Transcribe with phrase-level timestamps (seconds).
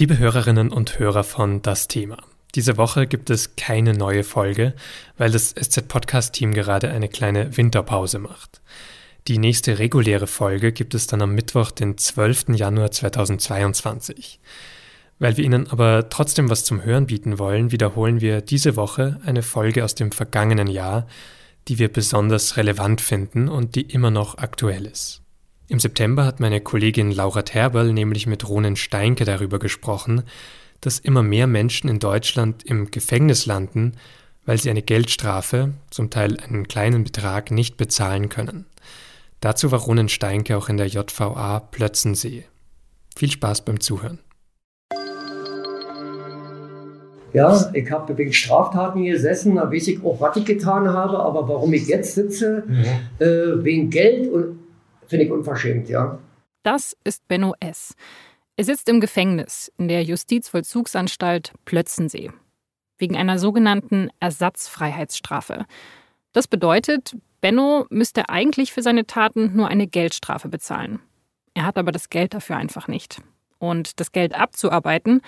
[0.00, 2.18] Liebe Hörerinnen und Hörer von Das Thema.
[2.54, 4.74] Diese Woche gibt es keine neue Folge,
[5.16, 8.60] weil das SZ-Podcast-Team gerade eine kleine Winterpause macht.
[9.26, 12.50] Die nächste reguläre Folge gibt es dann am Mittwoch, den 12.
[12.50, 14.38] Januar 2022.
[15.18, 19.42] Weil wir Ihnen aber trotzdem was zum Hören bieten wollen, wiederholen wir diese Woche eine
[19.42, 21.08] Folge aus dem vergangenen Jahr,
[21.66, 25.22] die wir besonders relevant finden und die immer noch aktuell ist.
[25.70, 30.22] Im September hat meine Kollegin Laura Terberl nämlich mit Ronen Steinke darüber gesprochen,
[30.80, 33.92] dass immer mehr Menschen in Deutschland im Gefängnis landen,
[34.46, 38.64] weil sie eine Geldstrafe, zum Teil einen kleinen Betrag, nicht bezahlen können.
[39.40, 42.44] Dazu war Ronen Steinke auch in der JVA Plötzensee.
[43.14, 44.20] Viel Spaß beim Zuhören.
[47.34, 51.46] Ja, ich habe wegen Straftaten gesessen, da weiß ich auch, was ich getan habe, aber
[51.46, 52.84] warum ich jetzt sitze, mhm.
[53.18, 54.57] äh, wegen Geld und
[55.08, 56.18] Finde ich unverschämt, ja.
[56.62, 57.94] Das ist Benno S.
[58.56, 62.30] Er sitzt im Gefängnis in der Justizvollzugsanstalt Plötzensee
[62.98, 65.64] wegen einer sogenannten Ersatzfreiheitsstrafe.
[66.32, 70.98] Das bedeutet, Benno müsste eigentlich für seine Taten nur eine Geldstrafe bezahlen.
[71.54, 73.22] Er hat aber das Geld dafür einfach nicht.
[73.58, 75.22] Und das Geld abzuarbeiten,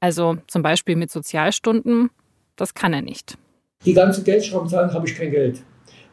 [0.00, 2.10] also zum Beispiel mit Sozialstunden,
[2.56, 3.38] das kann er nicht.
[3.84, 5.62] Die ganze Geldstrafe zahlen habe ich kein Geld.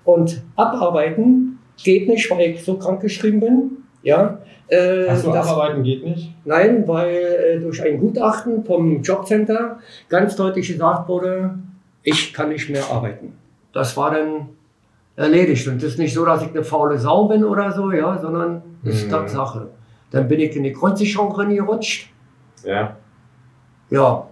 [0.03, 3.71] Und abarbeiten geht nicht, weil ich so krank geschrieben bin.
[4.01, 6.33] Ja, äh, Achso, abarbeiten geht nicht?
[6.45, 11.55] Nein, weil äh, durch ein Gutachten vom Jobcenter ganz deutlich gesagt wurde,
[12.03, 13.33] ich kann nicht mehr arbeiten.
[13.73, 14.49] Das war dann
[15.15, 15.67] erledigt.
[15.67, 18.61] Und es ist nicht so, dass ich eine faule Sau bin oder so, ja, sondern
[18.83, 19.11] das ist mhm.
[19.11, 19.69] Tatsache.
[20.11, 22.11] Dann bin ich in die Grundsicherung reingerutscht.
[22.63, 22.95] Ja.
[23.89, 24.27] Ja.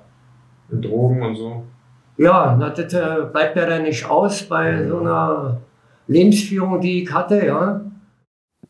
[0.69, 1.63] Mit Drogen und so.
[2.17, 4.89] Ja, na, das äh, bleibt ja dann nicht aus bei mhm.
[4.89, 5.57] so einer
[6.07, 7.81] Lebensführung, die ich hatte, ja.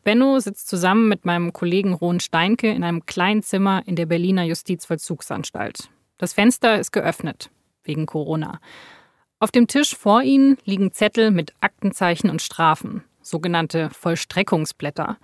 [0.04, 4.44] Benno sitzt zusammen mit meinem Kollegen Ron Steinke in einem kleinen Zimmer in der Berliner
[4.44, 5.90] Justizvollzugsanstalt.
[6.18, 7.50] Das Fenster ist geöffnet,
[7.84, 8.60] wegen Corona.
[9.38, 15.18] Auf dem Tisch vor ihnen liegen Zettel mit Aktenzeichen und Strafen, sogenannte Vollstreckungsblätter.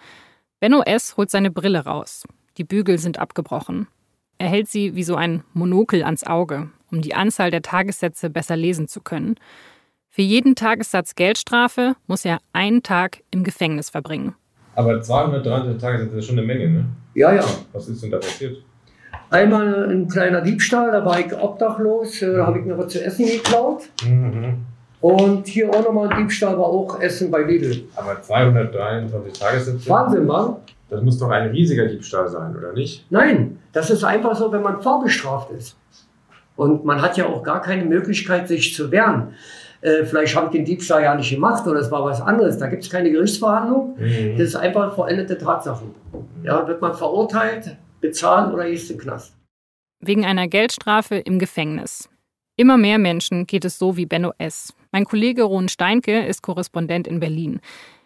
[0.60, 1.16] Benno S.
[1.16, 2.24] holt seine Brille raus.
[2.56, 3.88] Die Bügel sind abgebrochen.
[4.38, 8.56] Er hält sie wie so ein Monokel ans Auge, um die Anzahl der Tagessätze besser
[8.56, 9.36] lesen zu können.
[10.14, 14.36] Für jeden Tagessatz Geldstrafe muss er einen Tag im Gefängnis verbringen.
[14.76, 16.84] Aber 230 Tage sind schon eine Menge, ne?
[17.14, 17.42] Ja, ja.
[17.72, 18.58] Was ist denn da passiert?
[19.30, 23.04] Einmal ein kleiner Diebstahl, da war ich obdachlos, äh, da habe ich mir was zu
[23.04, 23.88] essen geklaut.
[24.06, 24.64] Mhm.
[25.00, 27.82] Und hier auch nochmal ein Diebstahl war auch Essen bei Lidl.
[27.96, 29.90] Aber 223 Tagessätze?
[29.90, 30.58] Wahnsinn, Mann.
[30.90, 33.04] Das muss doch ein riesiger Diebstahl sein, oder nicht?
[33.10, 35.76] Nein, das ist einfach so, wenn man vorbestraft ist.
[36.54, 39.34] Und man hat ja auch gar keine Möglichkeit, sich zu wehren
[39.84, 42.56] äh, vielleicht habe ich den Diebstahl ja nicht gemacht oder es war was anderes.
[42.56, 43.96] Da gibt es keine Gerichtsverhandlung.
[43.98, 44.38] Mhm.
[44.38, 45.94] Das ist einfach vollendete Tatsachen.
[46.42, 49.36] Ja, wird man verurteilt, bezahlen oder ist im Knast.
[50.00, 52.08] Wegen einer Geldstrafe im Gefängnis.
[52.56, 54.72] Immer mehr Menschen geht es so wie Benno S.
[54.90, 57.60] Mein Kollege Ron Steinke ist Korrespondent in Berlin.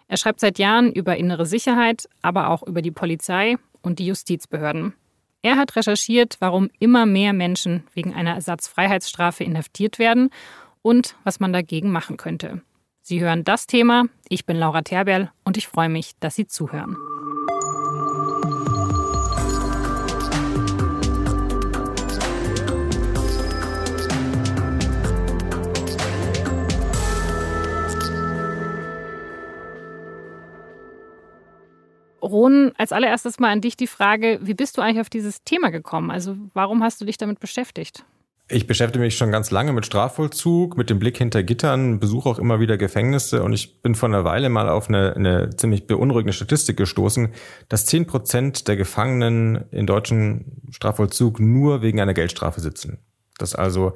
[0.08, 4.94] Er schreibt seit Jahren über innere Sicherheit, aber auch über die Polizei und die Justizbehörden.
[5.42, 10.30] Er hat recherchiert, warum immer mehr Menschen wegen einer Ersatzfreiheitsstrafe inhaftiert werden
[10.82, 12.62] und was man dagegen machen könnte.
[13.00, 14.04] Sie hören das Thema.
[14.28, 16.96] Ich bin Laura Terberl und ich freue mich, dass Sie zuhören.
[32.20, 35.70] Ron, als allererstes mal an dich die Frage, wie bist du eigentlich auf dieses Thema
[35.70, 36.10] gekommen?
[36.10, 38.04] Also warum hast du dich damit beschäftigt?
[38.50, 42.38] Ich beschäftige mich schon ganz lange mit Strafvollzug, mit dem Blick hinter Gittern, besuche auch
[42.38, 46.32] immer wieder Gefängnisse und ich bin vor einer Weile mal auf eine, eine ziemlich beunruhigende
[46.32, 47.28] Statistik gestoßen,
[47.68, 53.00] dass zehn Prozent der Gefangenen in deutschen Strafvollzug nur wegen einer Geldstrafe sitzen.
[53.36, 53.92] Dass also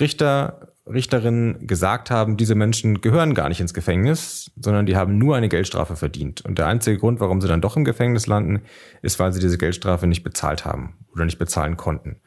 [0.00, 5.34] Richter, Richterinnen gesagt haben, diese Menschen gehören gar nicht ins Gefängnis, sondern die haben nur
[5.34, 6.42] eine Geldstrafe verdient.
[6.42, 8.62] Und der einzige Grund, warum sie dann doch im Gefängnis landen,
[9.02, 12.20] ist, weil sie diese Geldstrafe nicht bezahlt haben oder nicht bezahlen konnten.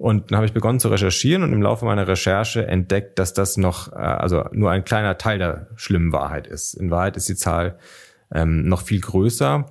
[0.00, 3.58] Und dann habe ich begonnen zu recherchieren und im Laufe meiner Recherche entdeckt, dass das
[3.58, 6.72] noch, äh, also nur ein kleiner Teil der schlimmen Wahrheit ist.
[6.72, 7.78] In Wahrheit ist die Zahl
[8.32, 9.66] ähm, noch viel größer.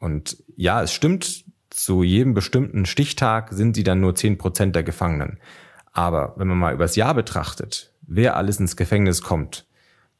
[0.00, 4.82] Und ja, es stimmt, zu jedem bestimmten Stichtag sind sie dann nur zehn Prozent der
[4.82, 5.38] Gefangenen.
[5.92, 9.66] Aber wenn man mal übers Jahr betrachtet, wer alles ins Gefängnis kommt,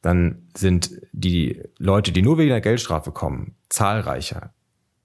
[0.01, 4.55] dann sind die Leute, die nur wegen der Geldstrafe kommen, zahlreicher.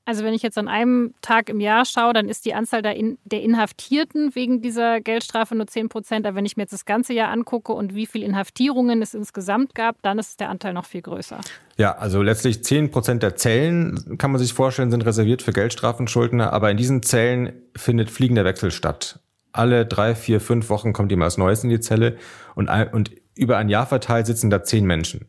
[0.05, 2.97] Also wenn ich jetzt an einem Tag im Jahr schaue, dann ist die Anzahl der,
[2.97, 6.27] In der Inhaftierten wegen dieser Geldstrafe nur 10 Prozent.
[6.27, 9.75] Aber wenn ich mir jetzt das ganze Jahr angucke und wie viele Inhaftierungen es insgesamt
[9.75, 11.41] gab, dann ist der Anteil noch viel größer.
[11.77, 16.53] Ja, also letztlich 10 Prozent der Zellen, kann man sich vorstellen, sind reserviert für Geldstrafenschuldner.
[16.53, 19.21] Aber in diesen Zellen findet fliegender Wechsel statt.
[19.53, 22.17] Alle drei, vier, fünf Wochen kommt jemand Neues in die Zelle
[22.55, 25.29] und, und über ein Jahr verteilt sitzen da zehn Menschen.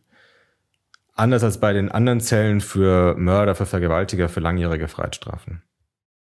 [1.14, 5.62] Anders als bei den anderen Zellen für Mörder, für Vergewaltiger, für langjährige Freiheitsstrafen.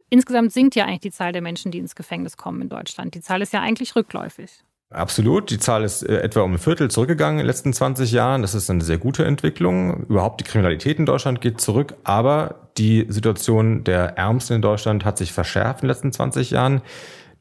[0.09, 3.13] Insgesamt sinkt ja eigentlich die Zahl der Menschen, die ins Gefängnis kommen in Deutschland.
[3.13, 4.63] Die Zahl ist ja eigentlich rückläufig.
[4.89, 5.50] Absolut.
[5.50, 8.41] Die Zahl ist äh, etwa um ein Viertel zurückgegangen in den letzten 20 Jahren.
[8.41, 10.06] Das ist eine sehr gute Entwicklung.
[10.06, 11.95] Überhaupt die Kriminalität in Deutschland geht zurück.
[12.06, 16.81] Aber die Situation der Ärmsten in Deutschland hat sich verschärft in den letzten 20 Jahren.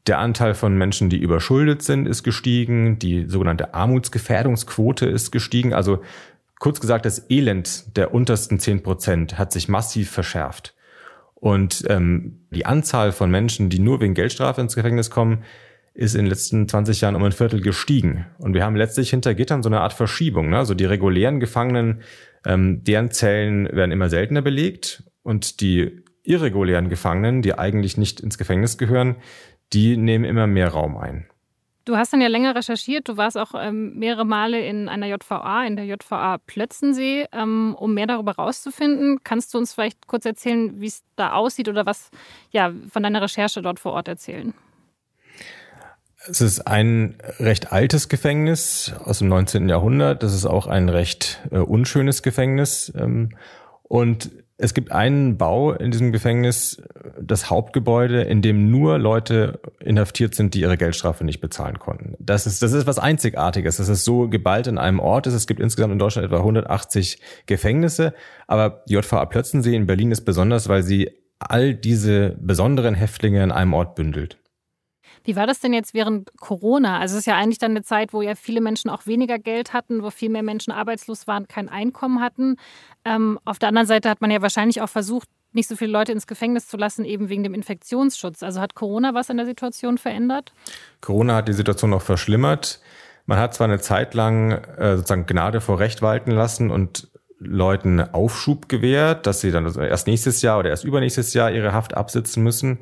[0.07, 2.99] Der Anteil von Menschen, die überschuldet sind, ist gestiegen.
[2.99, 5.73] Die sogenannte Armutsgefährdungsquote ist gestiegen.
[5.73, 6.01] Also
[6.59, 10.75] Kurz gesagt, das Elend der untersten zehn Prozent hat sich massiv verschärft.
[11.35, 15.43] Und ähm, die Anzahl von Menschen, die nur wegen Geldstrafe ins Gefängnis kommen,
[15.93, 18.25] ist in den letzten 20 Jahren um ein Viertel gestiegen.
[18.39, 20.49] Und wir haben letztlich hinter Gittern so eine Art Verschiebung.
[20.49, 20.57] Ne?
[20.57, 22.01] Also die regulären Gefangenen,
[22.45, 28.37] ähm, deren Zellen werden immer seltener belegt und die irregulären Gefangenen, die eigentlich nicht ins
[28.37, 29.15] Gefängnis gehören,
[29.73, 31.27] die nehmen immer mehr Raum ein.
[31.87, 33.07] Du hast dann ja länger recherchiert.
[33.07, 37.93] Du warst auch ähm, mehrere Male in einer JVA, in der JVA Plötzensee, ähm, um
[37.93, 39.19] mehr darüber herauszufinden.
[39.23, 42.09] Kannst du uns vielleicht kurz erzählen, wie es da aussieht oder was
[42.51, 44.53] ja, von deiner Recherche dort vor Ort erzählen?
[46.27, 49.69] Es ist ein recht altes Gefängnis aus dem 19.
[49.69, 50.23] Jahrhundert.
[50.23, 52.91] Das ist auch ein recht äh, unschönes Gefängnis.
[52.97, 53.29] Ähm,
[53.83, 56.81] und es gibt einen Bau in diesem Gefängnis,
[57.21, 62.15] das Hauptgebäude, in dem nur Leute inhaftiert sind, die ihre Geldstrafe nicht bezahlen konnten.
[62.19, 63.77] Das ist, das ist was Einzigartiges.
[63.77, 65.27] Das ist so geballt in einem Ort.
[65.27, 68.15] Es gibt insgesamt in Deutschland etwa 180 Gefängnisse.
[68.47, 73.73] Aber JVA Plötzensee in Berlin ist besonders, weil sie all diese besonderen Häftlinge in einem
[73.73, 74.39] Ort bündelt.
[75.27, 76.99] Wie war das denn jetzt während Corona?
[76.99, 79.73] Also es ist ja eigentlich dann eine Zeit, wo ja viele Menschen auch weniger Geld
[79.73, 82.55] hatten, wo viel mehr Menschen arbeitslos waren, kein Einkommen hatten.
[83.03, 86.13] Ähm, auf der anderen Seite hat man ja wahrscheinlich auch versucht, nicht so viele Leute
[86.13, 88.41] ins Gefängnis zu lassen, eben wegen dem Infektionsschutz.
[88.41, 90.53] Also hat Corona was an der Situation verändert?
[91.01, 92.79] Corona hat die Situation noch verschlimmert.
[93.25, 97.99] Man hat zwar eine Zeit lang äh, sozusagen Gnade vor Recht walten lassen und Leuten
[97.99, 102.43] Aufschub gewährt, dass sie dann erst nächstes Jahr oder erst übernächstes Jahr ihre Haft absitzen
[102.43, 102.79] müssen.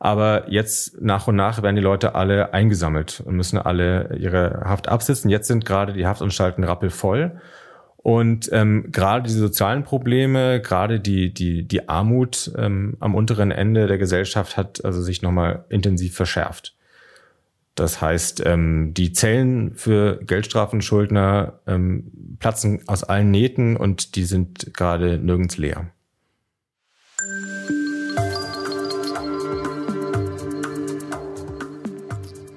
[0.00, 4.88] Aber jetzt nach und nach werden die Leute alle eingesammelt und müssen alle ihre Haft
[4.88, 5.30] absitzen.
[5.30, 7.38] Jetzt sind gerade die Haftanstalten rappelvoll.
[7.98, 13.86] Und ähm, gerade die sozialen Probleme, gerade die, die, die Armut ähm, am unteren Ende
[13.86, 16.74] der Gesellschaft hat also sich nochmal intensiv verschärft.
[17.74, 24.72] Das heißt, ähm, die Zellen für Geldstrafenschuldner ähm, platzen aus allen Nähten und die sind
[24.72, 25.90] gerade nirgends leer.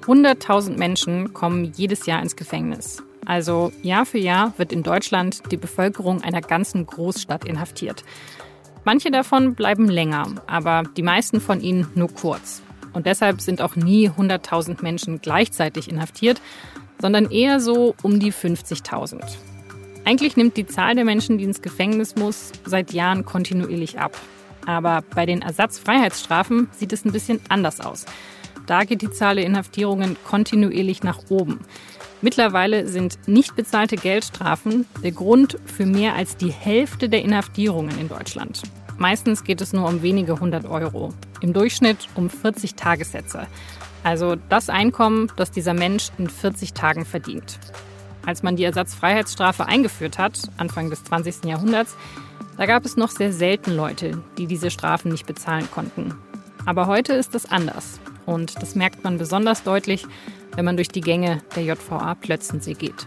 [0.06, 3.02] 100.000 Menschen kommen jedes Jahr ins Gefängnis.
[3.24, 8.04] Also Jahr für Jahr wird in Deutschland die Bevölkerung einer ganzen Großstadt inhaftiert.
[8.84, 12.62] Manche davon bleiben länger, aber die meisten von ihnen nur kurz.
[12.92, 16.40] Und deshalb sind auch nie 100.000 Menschen gleichzeitig inhaftiert,
[17.00, 19.22] sondern eher so um die 50.000.
[20.04, 24.16] Eigentlich nimmt die Zahl der Menschen, die ins Gefängnis muss, seit Jahren kontinuierlich ab.
[24.66, 28.04] Aber bei den Ersatzfreiheitsstrafen sieht es ein bisschen anders aus.
[28.66, 31.60] Da geht die Zahl der Inhaftierungen kontinuierlich nach oben.
[32.22, 38.08] Mittlerweile sind nicht bezahlte Geldstrafen der Grund für mehr als die Hälfte der Inhaftierungen in
[38.08, 38.62] Deutschland.
[38.96, 43.46] Meistens geht es nur um wenige hundert Euro, im Durchschnitt um 40 Tagessätze.
[44.04, 47.58] Also das Einkommen, das dieser Mensch in 40 Tagen verdient.
[48.24, 51.44] Als man die Ersatzfreiheitsstrafe eingeführt hat, Anfang des 20.
[51.44, 51.96] Jahrhunderts,
[52.56, 56.14] da gab es noch sehr selten Leute, die diese Strafen nicht bezahlen konnten.
[56.64, 58.00] Aber heute ist es anders.
[58.26, 60.06] Und das merkt man besonders deutlich,
[60.56, 63.06] wenn man durch die Gänge der JVA Plötzensee geht.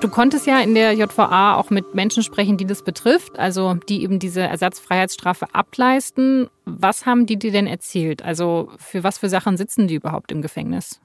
[0.00, 4.02] Du konntest ja in der JVA auch mit Menschen sprechen, die das betrifft, also die
[4.02, 6.48] eben diese Ersatzfreiheitsstrafe ableisten.
[6.66, 8.22] Was haben die dir denn erzählt?
[8.22, 11.00] Also für was für Sachen sitzen die überhaupt im Gefängnis?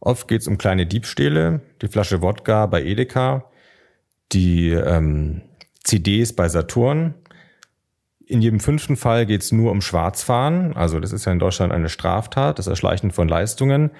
[0.00, 3.44] Oft geht es um kleine Diebstähle, die Flasche Wodka bei Edeka,
[4.32, 5.42] die ähm,
[5.84, 7.14] CDs bei Saturn,
[8.32, 10.74] in jedem fünften Fall geht es nur um Schwarzfahren.
[10.74, 13.90] Also das ist ja in Deutschland eine Straftat, das Erschleichen von Leistungen.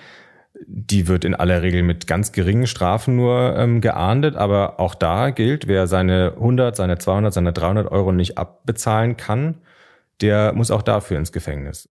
[0.66, 5.30] Die wird in aller Regel mit ganz geringen Strafen nur ähm, geahndet, aber auch da
[5.30, 9.58] gilt, wer seine 100, seine 200, seine 300 Euro nicht abbezahlen kann,
[10.20, 11.88] der muss auch dafür ins Gefängnis.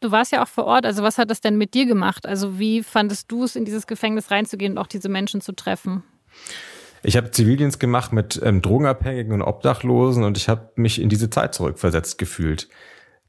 [0.00, 2.26] Du warst ja auch vor Ort, also was hat das denn mit dir gemacht?
[2.26, 6.04] Also wie fandest du es, in dieses Gefängnis reinzugehen und auch diese Menschen zu treffen?
[7.02, 11.30] Ich habe Zivildienst gemacht mit ähm, Drogenabhängigen und Obdachlosen und ich habe mich in diese
[11.30, 12.68] Zeit zurückversetzt gefühlt.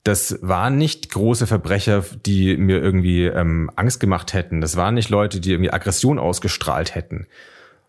[0.04, 4.62] Das waren nicht große Verbrecher, die mir irgendwie ähm, Angst gemacht hätten.
[4.62, 7.28] Das waren nicht Leute, die irgendwie Aggression ausgestrahlt hätten,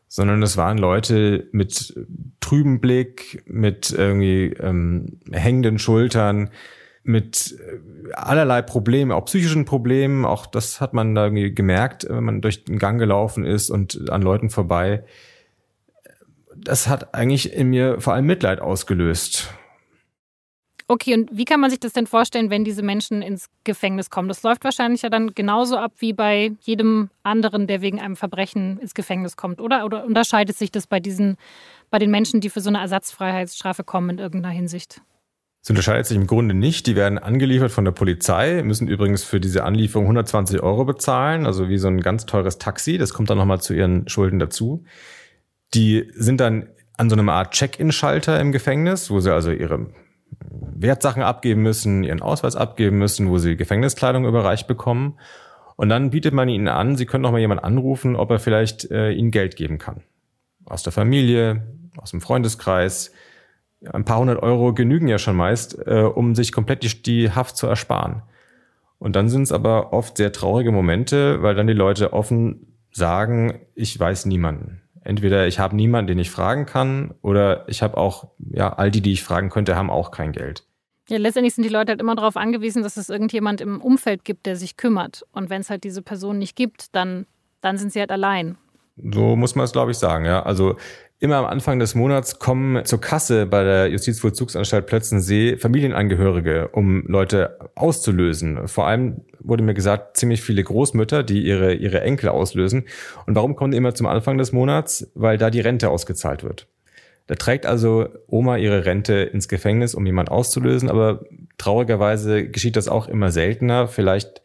[0.08, 1.94] sondern das waren Leute mit
[2.40, 6.50] trübem Blick, mit irgendwie ähm, hängenden Schultern,
[7.04, 10.24] mit äh, allerlei Problemen, auch psychischen Problemen.
[10.24, 14.10] Auch das hat man da irgendwie gemerkt, wenn man durch den Gang gelaufen ist und
[14.10, 15.04] an Leuten vorbei.
[16.64, 19.52] Das hat eigentlich in mir vor allem Mitleid ausgelöst.
[20.92, 24.26] Okay, und wie kann man sich das denn vorstellen, wenn diese Menschen ins Gefängnis kommen?
[24.26, 28.76] Das läuft wahrscheinlich ja dann genauso ab wie bei jedem anderen, der wegen einem Verbrechen
[28.78, 29.84] ins Gefängnis kommt, oder?
[29.84, 31.36] Oder unterscheidet sich das bei diesen,
[31.90, 35.00] bei den Menschen, die für so eine Ersatzfreiheitsstrafe kommen in irgendeiner Hinsicht?
[35.62, 36.88] Es unterscheidet sich im Grunde nicht.
[36.88, 41.68] Die werden angeliefert von der Polizei, müssen übrigens für diese Anlieferung 120 Euro bezahlen, also
[41.68, 42.98] wie so ein ganz teures Taxi.
[42.98, 44.84] Das kommt dann nochmal zu ihren Schulden dazu.
[45.74, 49.86] Die sind dann an so einer Art Check-in-Schalter im Gefängnis, wo sie also ihre
[50.50, 55.18] Wertsachen abgeben müssen, ihren Ausweis abgeben müssen, wo sie Gefängniskleidung überreicht bekommen.
[55.76, 58.90] Und dann bietet man ihnen an, sie können noch mal jemand anrufen, ob er vielleicht
[58.90, 60.02] äh, ihnen Geld geben kann.
[60.66, 63.12] Aus der Familie, aus dem Freundeskreis.
[63.90, 67.56] Ein paar hundert Euro genügen ja schon meist, äh, um sich komplett die, die Haft
[67.56, 68.22] zu ersparen.
[68.98, 73.60] Und dann sind es aber oft sehr traurige Momente, weil dann die Leute offen sagen,
[73.74, 74.82] ich weiß niemanden.
[75.02, 79.00] Entweder ich habe niemanden, den ich fragen kann, oder ich habe auch, ja, all die,
[79.00, 80.64] die ich fragen könnte, haben auch kein Geld.
[81.08, 84.46] Ja, letztendlich sind die Leute halt immer darauf angewiesen, dass es irgendjemand im Umfeld gibt,
[84.46, 85.26] der sich kümmert.
[85.32, 87.26] Und wenn es halt diese Person nicht gibt, dann,
[87.62, 88.56] dann sind sie halt allein.
[88.96, 90.42] So muss man es, glaube ich, sagen, ja.
[90.42, 90.76] Also
[91.22, 97.58] Immer am Anfang des Monats kommen zur Kasse bei der Justizvollzugsanstalt Plötzensee Familienangehörige, um Leute
[97.74, 98.66] auszulösen.
[98.66, 102.86] Vor allem wurde mir gesagt, ziemlich viele Großmütter, die ihre, ihre Enkel auslösen.
[103.26, 105.10] Und warum kommen die immer zum Anfang des Monats?
[105.14, 106.68] Weil da die Rente ausgezahlt wird.
[107.26, 111.26] Da trägt also Oma ihre Rente ins Gefängnis, um jemand auszulösen, aber
[111.58, 113.88] traurigerweise geschieht das auch immer seltener.
[113.88, 114.40] Vielleicht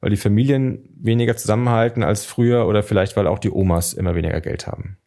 [0.00, 4.40] weil die Familien weniger zusammenhalten als früher oder vielleicht weil auch die Omas immer weniger
[4.40, 4.98] Geld haben.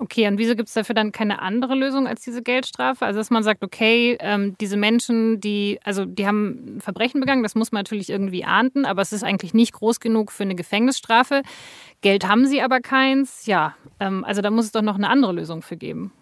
[0.00, 3.04] Okay, und wieso gibt es dafür dann keine andere Lösung als diese Geldstrafe?
[3.04, 7.56] Also dass man sagt, okay, ähm, diese Menschen, die, also die haben Verbrechen begangen, das
[7.56, 11.42] muss man natürlich irgendwie ahnden, aber es ist eigentlich nicht groß genug für eine Gefängnisstrafe.
[12.00, 13.46] Geld haben sie aber keins.
[13.46, 16.12] Ja, ähm, also da muss es doch noch eine andere Lösung für geben.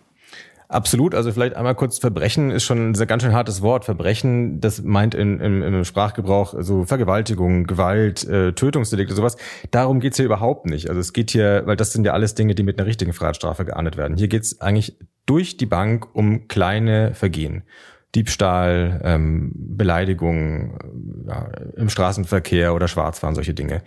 [0.68, 1.14] Absolut.
[1.14, 3.84] Also vielleicht einmal kurz Verbrechen ist schon ein ganz schön hartes Wort.
[3.84, 9.36] Verbrechen, das meint in, im, im Sprachgebrauch so Vergewaltigung, Gewalt, äh, Tötungsdelikte, sowas.
[9.70, 10.88] Darum geht's hier überhaupt nicht.
[10.88, 13.64] Also es geht hier, weil das sind ja alles Dinge, die mit einer richtigen Freiheitsstrafe
[13.64, 14.16] geahndet werden.
[14.16, 17.62] Hier geht's eigentlich durch die Bank um kleine Vergehen.
[18.14, 20.78] Diebstahl, ähm, Beleidigung
[21.28, 23.82] ja, im Straßenverkehr oder Schwarzfahren, solche Dinge.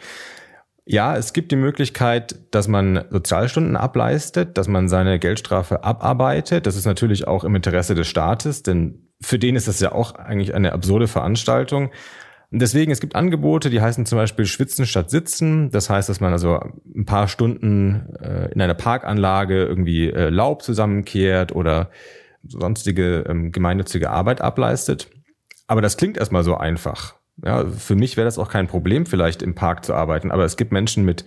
[0.91, 6.65] Ja, es gibt die Möglichkeit, dass man Sozialstunden ableistet, dass man seine Geldstrafe abarbeitet.
[6.65, 10.15] Das ist natürlich auch im Interesse des Staates, denn für den ist das ja auch
[10.15, 11.91] eigentlich eine absurde Veranstaltung.
[12.50, 15.69] Und deswegen, es gibt Angebote, die heißen zum Beispiel Schwitzen statt Sitzen.
[15.69, 16.60] Das heißt, dass man also
[16.96, 21.91] ein paar Stunden äh, in einer Parkanlage irgendwie äh, Laub zusammenkehrt oder
[22.48, 25.08] sonstige ähm, gemeinnützige Arbeit ableistet.
[25.67, 27.18] Aber das klingt erstmal so einfach.
[27.43, 30.58] Ja, für mich wäre das auch kein Problem, vielleicht im Park zu arbeiten, aber es
[30.58, 31.25] gibt Menschen mit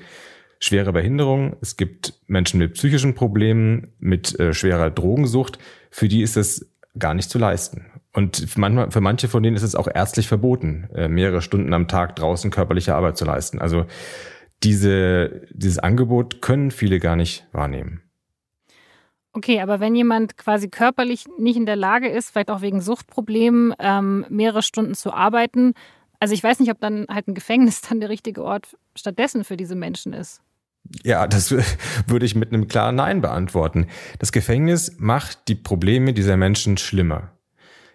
[0.59, 5.59] schwerer Behinderung, es gibt Menschen mit psychischen Problemen, mit äh, schwerer Drogensucht,
[5.91, 7.87] für die ist es gar nicht zu leisten.
[8.13, 11.89] Und manchmal, für manche von denen ist es auch ärztlich verboten, äh, mehrere Stunden am
[11.89, 13.59] Tag draußen körperliche Arbeit zu leisten.
[13.59, 13.87] Also
[14.63, 18.03] diese, dieses Angebot können viele gar nicht wahrnehmen.
[19.35, 23.75] Okay, aber wenn jemand quasi körperlich nicht in der Lage ist, vielleicht auch wegen Suchtproblemen,
[23.79, 25.73] ähm, mehrere Stunden zu arbeiten,
[26.23, 29.57] also ich weiß nicht, ob dann halt ein Gefängnis dann der richtige Ort stattdessen für
[29.57, 30.41] diese Menschen ist.
[31.03, 31.51] Ja, das
[32.07, 33.89] würde ich mit einem klaren Nein beantworten.
[34.21, 37.33] Das Gefängnis macht die Probleme dieser Menschen schlimmer.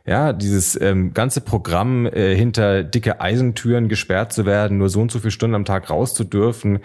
[0.06, 5.10] Ja, dieses ähm, ganze Programm äh, hinter dicke Eisentüren gesperrt zu werden, nur so und
[5.10, 6.80] so viele Stunden am Tag raus zu dürfen,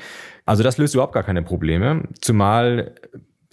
[0.44, 2.04] also das löst überhaupt gar keine Probleme.
[2.20, 2.94] Zumal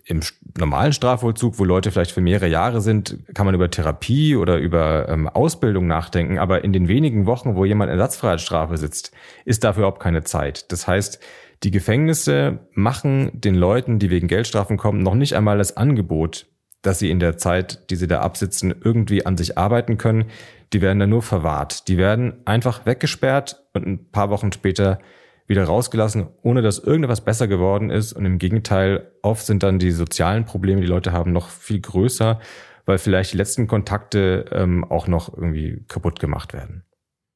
[0.09, 0.21] im
[0.57, 5.07] normalen Strafvollzug, wo Leute vielleicht für mehrere Jahre sind, kann man über Therapie oder über
[5.07, 6.39] ähm, Ausbildung nachdenken.
[6.39, 9.11] Aber in den wenigen Wochen, wo jemand Ersatzfreiheitsstrafe sitzt,
[9.45, 10.71] ist dafür überhaupt keine Zeit.
[10.71, 11.19] Das heißt,
[11.61, 16.47] die Gefängnisse machen den Leuten, die wegen Geldstrafen kommen, noch nicht einmal das Angebot,
[16.81, 20.25] dass sie in der Zeit, die sie da absitzen, irgendwie an sich arbeiten können.
[20.73, 21.87] Die werden dann nur verwahrt.
[21.87, 24.99] Die werden einfach weggesperrt und ein paar Wochen später
[25.49, 28.13] wieder rausgelassen, ohne dass irgendetwas besser geworden ist.
[28.13, 32.39] Und im Gegenteil, oft sind dann die sozialen Probleme, die Leute haben, noch viel größer,
[32.85, 36.83] weil vielleicht die letzten Kontakte ähm, auch noch irgendwie kaputt gemacht werden.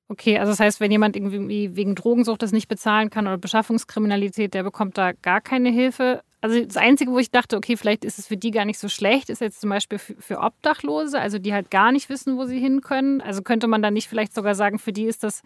[0.09, 4.53] Okay, also das heißt, wenn jemand irgendwie wegen Drogensucht das nicht bezahlen kann oder Beschaffungskriminalität,
[4.53, 6.21] der bekommt da gar keine Hilfe.
[6.39, 8.89] Also das Einzige, wo ich dachte, okay, vielleicht ist es für die gar nicht so
[8.89, 12.59] schlecht, ist jetzt zum Beispiel für, Obdachlose, also die halt gar nicht wissen, wo sie
[12.59, 13.21] hin können.
[13.21, 15.41] Also könnte man dann nicht vielleicht sogar sagen, für die ist das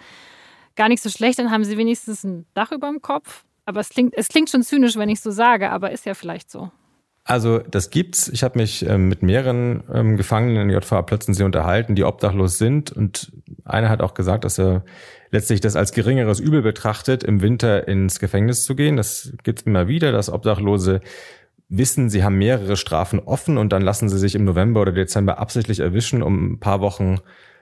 [0.77, 3.43] gar nicht so schlecht, dann haben sie wenigstens ein Dach über dem Kopf.
[3.65, 6.50] Aber es klingt, es klingt schon zynisch, wenn ich so sage, aber ist ja vielleicht
[6.50, 6.72] so.
[7.25, 8.29] Also das gibt's.
[8.29, 12.93] Ich habe mich ähm, mit mehreren ähm, Gefangenen in JVA Plötzensee unterhalten, die obdachlos sind.
[12.93, 13.34] Und
[13.65, 14.86] einer hat auch gesagt, dass er
[15.31, 18.96] letztlich das als geringeres Übel betrachtet, im Winter ins Gefängnis zu gehen.
[18.96, 21.01] Das gibt's immer wieder, dass Obdachlose
[21.67, 25.38] wissen, sie haben mehrere Strafen offen und dann lassen sie sich im November oder Dezember
[25.38, 27.19] absichtlich erwischen, um ein paar Wochen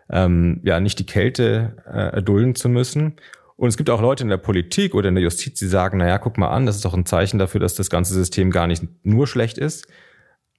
[0.09, 3.15] ähm, ja nicht die Kälte äh, erdulden zu müssen.
[3.57, 6.17] Und es gibt auch Leute in der Politik oder in der Justiz, die sagen, naja,
[6.17, 8.83] guck mal an, das ist doch ein Zeichen dafür, dass das ganze System gar nicht
[9.03, 9.87] nur schlecht ist.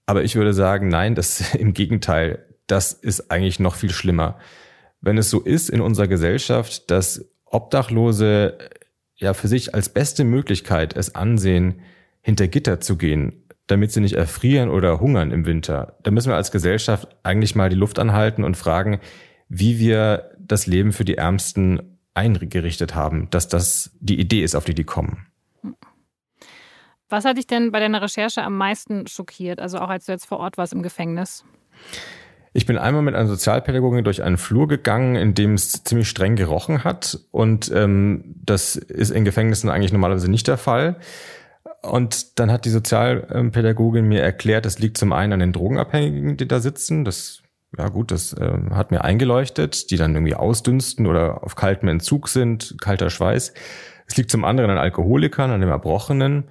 [0.07, 4.39] Aber ich würde sagen, nein, das im Gegenteil, das ist eigentlich noch viel schlimmer.
[5.01, 8.57] Wenn es so ist in unserer Gesellschaft, dass Obdachlose
[9.15, 11.81] ja für sich als beste Möglichkeit es ansehen,
[12.23, 16.37] hinter Gitter zu gehen, damit sie nicht erfrieren oder hungern im Winter, dann müssen wir
[16.37, 19.01] als Gesellschaft eigentlich mal die Luft anhalten und fragen,
[19.49, 24.65] wie wir das Leben für die Ärmsten eingerichtet haben, dass das die Idee ist, auf
[24.65, 25.27] die die kommen.
[27.09, 30.27] Was hat dich denn bei deiner Recherche am meisten schockiert, also auch als du jetzt
[30.27, 31.45] vor Ort warst im Gefängnis?
[32.53, 36.37] Ich bin einmal mit einer Sozialpädagogin durch einen Flur gegangen, in dem es ziemlich streng
[36.37, 37.19] gerochen hat.
[37.31, 40.97] Und ähm, das ist in Gefängnissen eigentlich normalerweise nicht der Fall.
[41.83, 46.49] Und dann hat die Sozialpädagogin mir erklärt, das liegt zum einen an den Drogenabhängigen, die
[46.49, 47.05] da sitzen.
[47.05, 47.43] Das
[47.79, 52.29] ja gut, das äh, hat mir eingeleuchtet, die dann irgendwie ausdünsten oder auf kaltem Entzug
[52.29, 53.53] sind, kalter Schweiß.
[54.07, 56.45] Es liegt zum anderen an Alkoholikern, an dem Erbrochenen.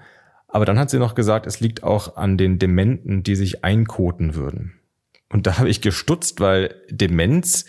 [0.48, 4.36] Aber dann hat sie noch gesagt, es liegt auch an den Dementen, die sich einkoten
[4.36, 4.80] würden.
[5.30, 7.66] Und da habe ich gestutzt, weil Demenz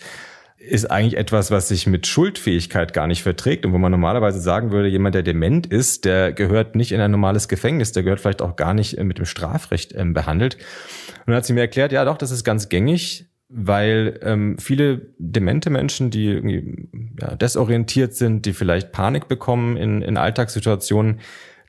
[0.57, 4.71] ist eigentlich etwas, was sich mit Schuldfähigkeit gar nicht verträgt und wo man normalerweise sagen
[4.71, 8.41] würde, jemand, der dement ist, der gehört nicht in ein normales Gefängnis, der gehört vielleicht
[8.41, 10.55] auch gar nicht äh, mit dem Strafrecht ähm, behandelt.
[10.55, 15.13] Und dann hat sie mir erklärt, ja doch, das ist ganz gängig weil ähm, viele
[15.17, 16.89] demente Menschen, die irgendwie
[17.19, 21.19] ja, desorientiert sind, die vielleicht Panik bekommen in, in Alltagssituationen,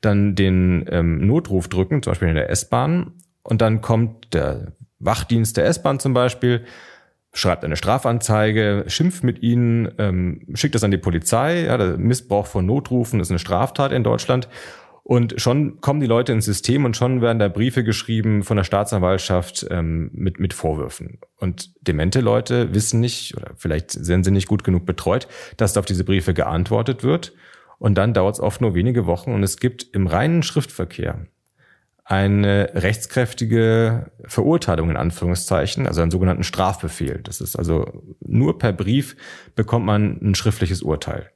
[0.00, 5.56] dann den ähm, Notruf drücken, zum Beispiel in der S-Bahn, und dann kommt der Wachdienst
[5.56, 6.64] der S-Bahn zum Beispiel,
[7.32, 11.64] schreibt eine Strafanzeige, schimpft mit ihnen, ähm, schickt das an die Polizei.
[11.64, 14.48] Ja, der Missbrauch von Notrufen ist eine Straftat in Deutschland.
[15.08, 18.64] Und schon kommen die Leute ins System und schon werden da Briefe geschrieben von der
[18.64, 21.18] Staatsanwaltschaft ähm, mit, mit Vorwürfen.
[21.38, 25.86] Und demente Leute wissen nicht, oder vielleicht sind sie nicht gut genug betreut, dass auf
[25.86, 27.32] diese Briefe geantwortet wird.
[27.78, 31.26] Und dann dauert es oft nur wenige Wochen und es gibt im reinen Schriftverkehr
[32.04, 37.22] eine rechtskräftige Verurteilung in Anführungszeichen, also einen sogenannten Strafbefehl.
[37.22, 37.86] Das ist also
[38.20, 39.16] nur per Brief
[39.54, 41.30] bekommt man ein schriftliches Urteil.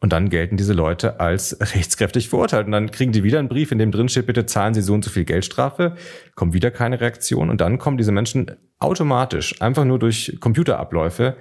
[0.00, 2.66] Und dann gelten diese Leute als rechtskräftig verurteilt.
[2.66, 4.94] Und dann kriegen die wieder einen Brief, in dem drin steht, bitte zahlen Sie so
[4.94, 5.96] und so viel Geldstrafe,
[6.34, 7.50] kommt wieder keine Reaktion.
[7.50, 11.36] Und dann kommen diese Menschen automatisch, einfach nur durch Computerabläufe,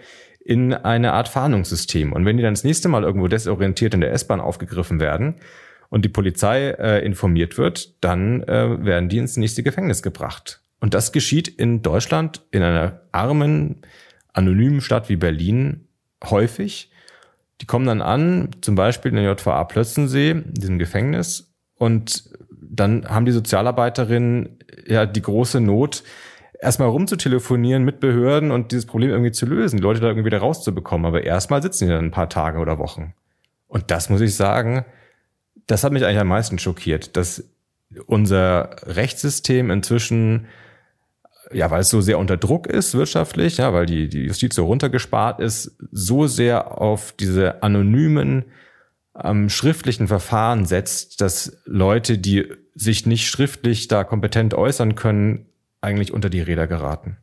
[0.46, 2.14] in eine Art Fahndungssystem.
[2.14, 5.38] Und wenn die dann das nächste Mal irgendwo desorientiert in der S-Bahn aufgegriffen werden
[5.90, 10.62] und die Polizei äh, informiert wird, dann äh, werden die ins nächste Gefängnis gebracht.
[10.80, 13.82] Und das geschieht in Deutschland, in einer armen,
[14.34, 15.88] anonymen Stadt wie Berlin
[16.24, 16.92] häufig.
[17.62, 23.08] Die kommen dann an, zum Beispiel in der JVA Plötzensee, in diesem Gefängnis, und dann
[23.08, 26.04] haben die Sozialarbeiterinnen ja die große Not,
[26.60, 30.40] erstmal rumzutelefonieren mit Behörden und dieses Problem irgendwie zu lösen, die Leute da irgendwie wieder
[30.40, 31.06] rauszubekommen.
[31.06, 33.14] Aber erstmal sitzen die dann ein paar Tage oder Wochen.
[33.68, 34.86] Und das muss ich sagen,
[35.68, 37.44] das hat mich eigentlich am meisten schockiert, dass
[38.06, 40.48] unser Rechtssystem inzwischen
[41.52, 44.66] ja, weil es so sehr unter Druck ist wirtschaftlich, ja, weil die, die Justiz so
[44.66, 48.46] runtergespart ist, so sehr auf diese anonymen
[49.22, 55.46] ähm, schriftlichen Verfahren setzt, dass Leute, die sich nicht schriftlich da kompetent äußern können,
[55.82, 57.18] eigentlich unter die Räder geraten.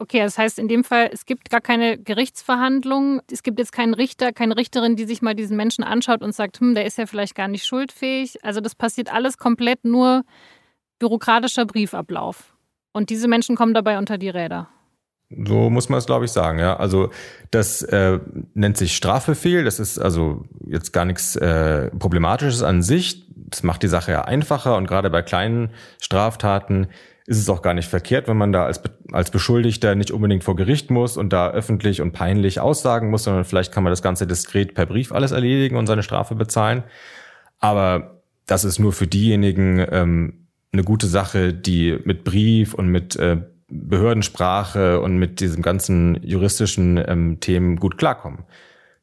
[0.00, 3.20] Okay, das heißt in dem Fall, es gibt gar keine Gerichtsverhandlung.
[3.32, 6.60] Es gibt jetzt keinen Richter, keine Richterin, die sich mal diesen Menschen anschaut und sagt,
[6.60, 8.44] hm, der ist ja vielleicht gar nicht schuldfähig.
[8.44, 10.22] Also das passiert alles komplett nur
[11.00, 12.54] bürokratischer Briefablauf.
[12.98, 14.66] Und diese Menschen kommen dabei unter die Räder.
[15.30, 16.58] So muss man es, glaube ich, sagen.
[16.58, 17.10] Ja, also
[17.52, 18.18] das äh,
[18.54, 19.62] nennt sich Strafbefehl.
[19.62, 23.24] Das ist also jetzt gar nichts äh, Problematisches an sich.
[23.36, 26.88] Das macht die Sache ja einfacher und gerade bei kleinen Straftaten
[27.26, 28.82] ist es auch gar nicht verkehrt, wenn man da als,
[29.12, 33.44] als Beschuldigter nicht unbedingt vor Gericht muss und da öffentlich und peinlich aussagen muss, sondern
[33.44, 36.82] vielleicht kann man das Ganze diskret per Brief alles erledigen und seine Strafe bezahlen.
[37.60, 40.37] Aber das ist nur für diejenigen ähm,
[40.72, 43.38] eine gute Sache, die mit Brief und mit äh,
[43.70, 48.44] Behördensprache und mit diesem ganzen juristischen ähm, Themen gut klarkommen.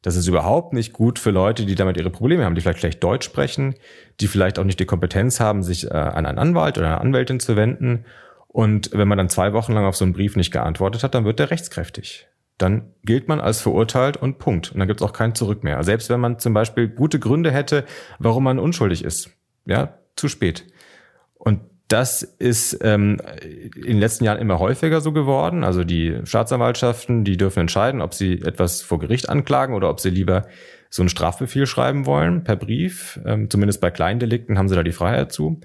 [0.02, 3.02] Das ist überhaupt nicht gut für Leute, die damit ihre Probleme haben, die vielleicht schlecht
[3.02, 3.74] Deutsch sprechen,
[4.20, 7.40] die vielleicht auch nicht die Kompetenz haben, sich äh, an einen Anwalt oder eine Anwältin
[7.40, 8.04] zu wenden.
[8.46, 11.24] Und wenn man dann zwei Wochen lang auf so einen Brief nicht geantwortet hat, dann
[11.24, 12.28] wird der rechtskräftig.
[12.58, 14.72] Dann gilt man als verurteilt und Punkt.
[14.72, 15.82] Und dann gibt es auch kein Zurück mehr.
[15.84, 17.84] Selbst wenn man zum Beispiel gute Gründe hätte,
[18.18, 19.30] warum man unschuldig ist.
[19.66, 20.64] Ja, zu spät.
[21.38, 23.20] Und das ist ähm,
[23.76, 25.62] in den letzten Jahren immer häufiger so geworden.
[25.62, 30.10] Also die Staatsanwaltschaften, die dürfen entscheiden, ob sie etwas vor Gericht anklagen oder ob sie
[30.10, 30.46] lieber
[30.90, 33.20] so einen Strafbefehl schreiben wollen per Brief.
[33.24, 35.60] Ähm, zumindest bei kleinen Delikten haben sie da die Freiheit zu.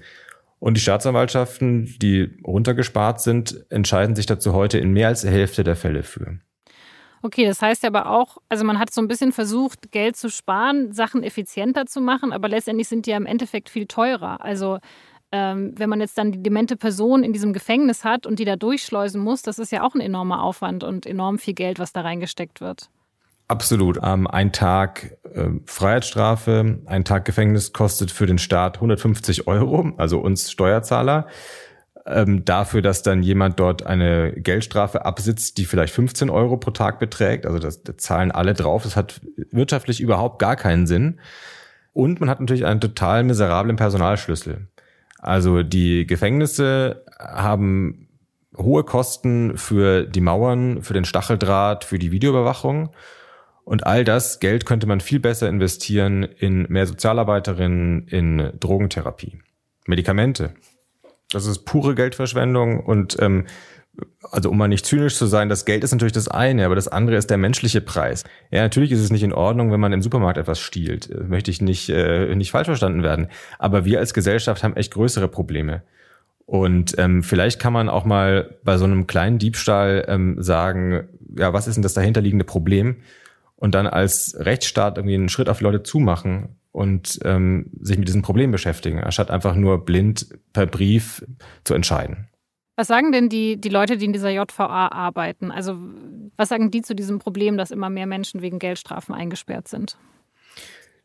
[0.60, 5.64] Und die Staatsanwaltschaften, die runtergespart sind, entscheiden sich dazu heute in mehr als der Hälfte
[5.64, 6.38] der Fälle für.
[7.24, 10.92] Okay, das heißt aber auch, also man hat so ein bisschen versucht, Geld zu sparen,
[10.92, 14.44] Sachen effizienter zu machen, aber letztendlich sind die ja im Endeffekt viel teurer.
[14.44, 14.78] Also
[15.32, 18.56] ähm, wenn man jetzt dann die demente Person in diesem Gefängnis hat und die da
[18.56, 22.02] durchschleusen muss, das ist ja auch ein enormer Aufwand und enorm viel Geld, was da
[22.02, 22.90] reingesteckt wird.
[23.48, 23.98] Absolut.
[24.02, 30.20] Ähm, ein Tag äh, Freiheitsstrafe, ein Tag Gefängnis kostet für den Staat 150 Euro, also
[30.20, 31.26] uns Steuerzahler.
[32.04, 36.98] Ähm, dafür, dass dann jemand dort eine Geldstrafe absitzt, die vielleicht 15 Euro pro Tag
[36.98, 37.46] beträgt.
[37.46, 38.82] Also das, das zahlen alle drauf.
[38.82, 41.20] Das hat wirtschaftlich überhaupt gar keinen Sinn.
[41.92, 44.68] Und man hat natürlich einen total miserablen Personalschlüssel.
[45.22, 48.08] Also die Gefängnisse haben
[48.58, 52.90] hohe Kosten für die Mauern, für den Stacheldraht, für die Videoüberwachung.
[53.64, 59.38] Und all das Geld könnte man viel besser investieren in mehr Sozialarbeiterinnen, in Drogentherapie,
[59.86, 60.54] Medikamente.
[61.30, 63.46] Das ist pure Geldverschwendung und ähm,
[64.30, 66.88] also um mal nicht zynisch zu sein, das Geld ist natürlich das eine, aber das
[66.88, 68.24] andere ist der menschliche Preis.
[68.50, 71.10] Ja, natürlich ist es nicht in Ordnung, wenn man im Supermarkt etwas stiehlt.
[71.10, 73.28] Äh, möchte ich nicht, äh, nicht falsch verstanden werden.
[73.58, 75.82] Aber wir als Gesellschaft haben echt größere Probleme.
[76.46, 81.52] Und ähm, vielleicht kann man auch mal bei so einem kleinen Diebstahl ähm, sagen, ja,
[81.52, 82.96] was ist denn das dahinterliegende Problem?
[83.56, 88.08] Und dann als Rechtsstaat irgendwie einen Schritt auf die Leute zumachen und ähm, sich mit
[88.08, 91.24] diesem Problem beschäftigen, anstatt einfach nur blind per Brief
[91.64, 92.28] zu entscheiden.
[92.76, 95.50] Was sagen denn die, die Leute, die in dieser JVA arbeiten?
[95.50, 95.76] Also
[96.36, 99.98] was sagen die zu diesem Problem, dass immer mehr Menschen wegen Geldstrafen eingesperrt sind?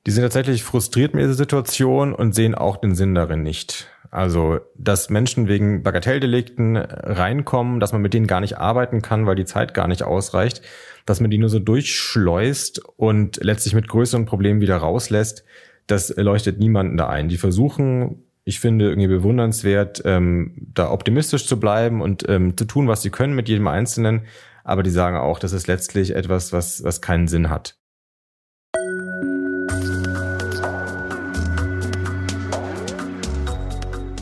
[0.05, 3.89] Die sind tatsächlich frustriert mit dieser Situation und sehen auch den Sinn darin nicht.
[4.09, 9.35] Also, dass Menschen wegen Bagatelldelikten reinkommen, dass man mit denen gar nicht arbeiten kann, weil
[9.35, 10.61] die Zeit gar nicht ausreicht,
[11.05, 15.43] dass man die nur so durchschleust und letztlich mit größeren Problemen wieder rauslässt,
[15.87, 17.27] das leuchtet niemanden da ein.
[17.27, 22.87] Die versuchen ich finde irgendwie bewundernswert, ähm, da optimistisch zu bleiben und ähm, zu tun,
[22.87, 24.21] was sie können mit jedem Einzelnen.
[24.63, 27.75] Aber die sagen auch, das ist letztlich etwas, was, was keinen Sinn hat.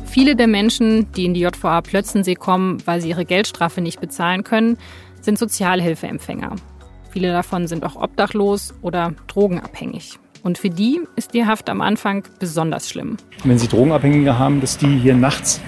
[0.05, 4.43] Viele der Menschen, die in die JVA Plötzensee kommen, weil sie ihre Geldstrafe nicht bezahlen
[4.43, 4.79] können,
[5.21, 6.55] sind Sozialhilfeempfänger.
[7.11, 10.17] Viele davon sind auch obdachlos oder drogenabhängig.
[10.45, 13.17] Und für die ist die Haft am Anfang besonders schlimm.
[13.43, 15.59] Wenn sie Drogenabhängige haben, dass die hier nachts,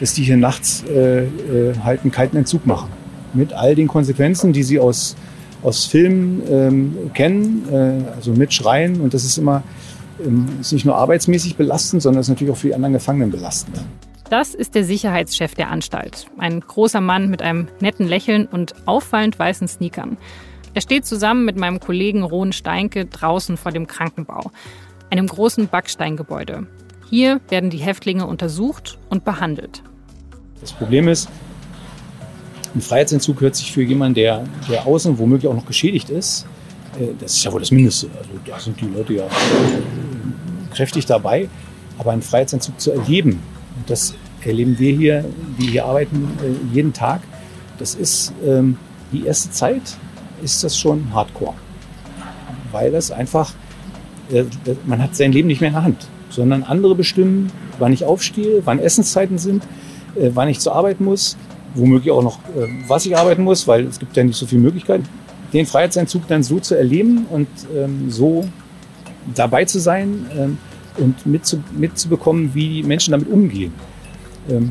[0.00, 2.90] dass die hier nachts äh, äh, halt einen kalten Entzug machen.
[3.32, 5.16] Mit all den Konsequenzen, die sie aus,
[5.62, 9.00] aus Filmen ähm, kennen, äh, also mit Schreien.
[9.00, 9.62] Und das ist immer
[10.22, 13.80] ähm, ist nicht nur arbeitsmäßig belastend, sondern ist natürlich auch für die anderen Gefangenen belastend.
[14.28, 16.26] Das ist der Sicherheitschef der Anstalt.
[16.36, 20.18] Ein großer Mann mit einem netten Lächeln und auffallend weißen Sneakern.
[20.78, 24.52] Er steht zusammen mit meinem Kollegen Rohn Steinke draußen vor dem Krankenbau,
[25.10, 26.68] einem großen Backsteingebäude.
[27.10, 29.82] Hier werden die Häftlinge untersucht und behandelt.
[30.60, 31.28] Das Problem ist,
[32.76, 36.46] ein Freiheitsentzug hört sich für jemanden, der, der außen womöglich auch noch geschädigt ist,
[36.96, 38.08] äh, das ist ja wohl das Mindeste.
[38.16, 39.26] Also da sind die Leute ja
[40.72, 41.48] kräftig dabei.
[41.98, 43.42] Aber einen Freiheitsentzug zu erleben,
[43.88, 44.14] das
[44.44, 45.24] erleben wir hier,
[45.58, 47.22] die hier arbeiten, äh, jeden Tag,
[47.78, 48.76] das ist ähm,
[49.10, 49.98] die erste Zeit,
[50.42, 51.54] ist das schon Hardcore.
[52.72, 53.52] Weil das einfach,
[54.30, 54.44] äh,
[54.86, 58.62] man hat sein Leben nicht mehr in der Hand, sondern andere bestimmen, wann ich aufstehe,
[58.64, 59.64] wann Essenszeiten sind,
[60.16, 61.36] äh, wann ich zur Arbeit muss,
[61.74, 64.62] womöglich auch noch, äh, was ich arbeiten muss, weil es gibt ja nicht so viele
[64.62, 65.04] Möglichkeiten.
[65.52, 68.46] Den Freiheitseinzug dann so zu erleben und ähm, so
[69.34, 70.58] dabei zu sein ähm,
[70.98, 73.72] und mitzu, mitzubekommen, wie Menschen damit umgehen.
[74.48, 74.70] Ähm,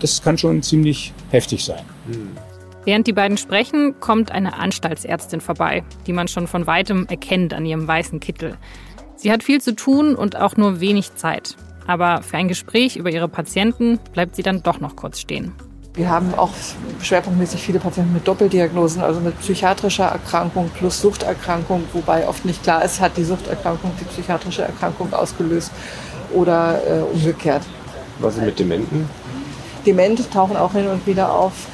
[0.00, 1.82] das kann schon ziemlich heftig sein.
[2.06, 2.47] Mhm.
[2.84, 7.66] Während die beiden sprechen, kommt eine Anstaltsärztin vorbei, die man schon von weitem erkennt an
[7.66, 8.56] ihrem weißen Kittel.
[9.16, 11.56] Sie hat viel zu tun und auch nur wenig Zeit.
[11.86, 15.52] Aber für ein Gespräch über ihre Patienten bleibt sie dann doch noch kurz stehen.
[15.94, 16.50] Wir haben auch
[17.02, 22.84] schwerpunktmäßig viele Patienten mit Doppeldiagnosen, also mit psychiatrischer Erkrankung plus Suchterkrankung, wobei oft nicht klar
[22.84, 25.72] ist, hat die Suchterkrankung die psychiatrische Erkrankung ausgelöst
[26.32, 27.62] oder äh, umgekehrt.
[28.20, 29.10] Was ist mit Dementen?
[29.86, 31.66] Demente tauchen auch hin und wieder auf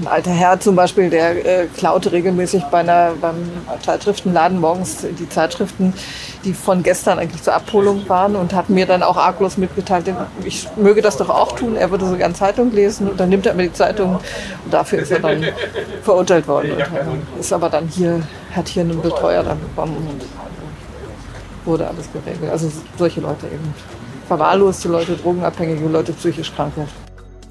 [0.00, 3.36] ein alter Herr zum Beispiel, der äh, klaute regelmäßig bei einer, beim
[3.84, 5.94] Zeitschriftenladen morgens die Zeitschriften,
[6.44, 10.12] die von gestern eigentlich zur Abholung waren und hat mir dann auch arglos mitgeteilt,
[10.44, 13.46] ich möge das doch auch tun, er würde so gern Zeitung lesen und dann nimmt
[13.46, 14.16] er mir die Zeitung
[14.64, 15.44] und dafür ist er dann
[16.02, 18.20] verurteilt worden und ist aber dann hier,
[18.54, 20.24] hat hier einen Betreuer dann bekommen und
[21.64, 22.50] wurde alles geregelt.
[22.50, 23.74] Also solche Leute eben.
[24.26, 26.86] Verwahrloste Leute, drogenabhängige Leute, psychisch Kranke.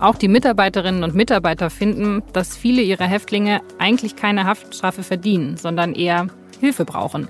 [0.03, 5.93] Auch die Mitarbeiterinnen und Mitarbeiter finden, dass viele ihrer Häftlinge eigentlich keine Haftstrafe verdienen, sondern
[5.95, 6.27] eher
[6.59, 7.29] Hilfe brauchen,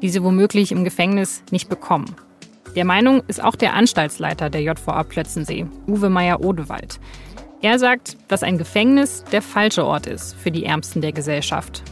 [0.00, 2.14] die sie womöglich im Gefängnis nicht bekommen.
[2.76, 7.00] Der Meinung ist auch der Anstaltsleiter der JVA Plötzensee, Uwe Meyer-Odewald.
[7.62, 11.82] Er sagt, dass ein Gefängnis der falsche Ort ist für die Ärmsten der Gesellschaft.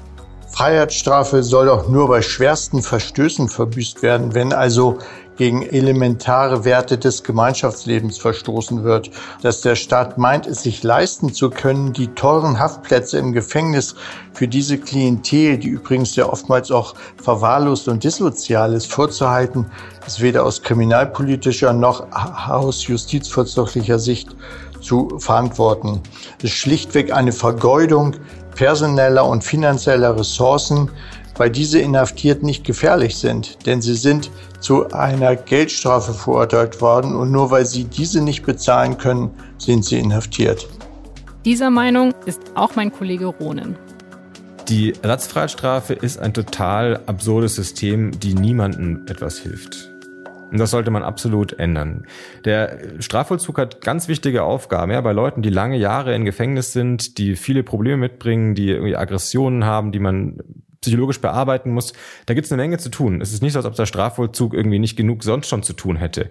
[0.53, 4.99] Freiheitsstrafe soll doch nur bei schwersten Verstößen verbüßt werden, wenn also
[5.43, 9.11] gegen elementare Werte des Gemeinschaftslebens verstoßen wird.
[9.43, 13.97] Dass der Staat meint, es sich leisten zu können, die teuren Haftplätze im Gefängnis
[14.35, 19.67] für diese Klientel, die übrigens ja oftmals auch verwahrlost und dissozial ist, vorzuhalten,
[20.07, 22.07] ist weder aus kriminalpolitischer noch
[22.49, 24.37] aus justizvollzüglicher Sicht
[24.81, 26.01] zu verantworten.
[26.39, 28.15] Es ist schlichtweg eine Vergeudung
[28.55, 30.89] personeller und finanzieller Ressourcen,
[31.37, 37.31] weil diese Inhaftierten nicht gefährlich sind, denn sie sind zu einer Geldstrafe verurteilt worden und
[37.31, 40.69] nur weil sie diese nicht bezahlen können, sind sie inhaftiert.
[41.45, 43.77] Dieser Meinung ist auch mein Kollege Ronen.
[44.69, 49.93] Die Ersatzfreiheitsstrafe ist ein total absurdes System, die niemandem etwas hilft.
[50.53, 52.07] Und das sollte man absolut ändern.
[52.45, 54.93] Der Strafvollzug hat ganz wichtige Aufgaben.
[54.93, 58.95] Ja, bei Leuten, die lange Jahre in Gefängnis sind, die viele Probleme mitbringen, die irgendwie
[58.95, 60.39] Aggressionen haben, die man
[60.83, 61.95] psychologisch bearbeiten muss,
[62.27, 63.23] da gibt es eine Menge zu tun.
[63.23, 65.97] Es ist nicht so, als ob der Strafvollzug irgendwie nicht genug sonst schon zu tun
[65.97, 66.29] hätte.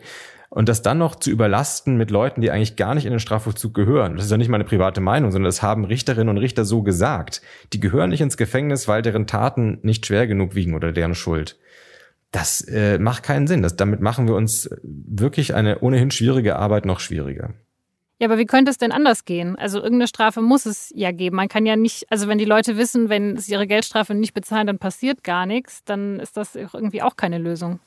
[0.50, 3.74] Und das dann noch zu überlasten mit Leuten, die eigentlich gar nicht in den Strafvollzug
[3.74, 4.18] gehören.
[4.18, 7.42] Das ist ja nicht meine private Meinung, sondern das haben Richterinnen und Richter so gesagt.
[7.72, 11.58] Die gehören nicht ins Gefängnis, weil deren Taten nicht schwer genug wiegen oder deren Schuld.
[12.32, 13.62] Das äh, macht keinen Sinn.
[13.62, 17.54] Das, damit machen wir uns wirklich eine ohnehin schwierige Arbeit noch schwieriger.
[18.22, 19.56] Ja, aber wie könnte es denn anders gehen?
[19.56, 21.38] Also irgendeine Strafe muss es ja geben.
[21.38, 24.68] Man kann ja nicht, also wenn die Leute wissen, wenn sie ihre Geldstrafe nicht bezahlen,
[24.68, 27.80] dann passiert gar nichts, dann ist das irgendwie auch keine Lösung.